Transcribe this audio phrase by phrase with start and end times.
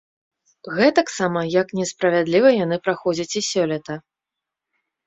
[0.77, 3.93] Гэтаксама, як несправядліва яны праходзяць і сёлета.